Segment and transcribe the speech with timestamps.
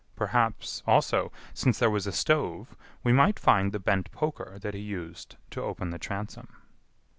[0.15, 4.79] Perhaps, also, since there was a stove, we might find the bent poker that he
[4.79, 6.47] used to open the transom."